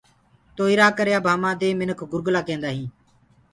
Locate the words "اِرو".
0.71-0.87